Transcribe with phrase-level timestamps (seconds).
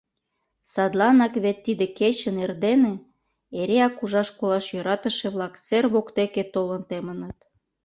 [0.73, 2.93] Садланак вет тиде кечын эрдене
[3.59, 7.37] эреак ужаш-колаш йӧратыше-влак сер воктеке толын темыныт.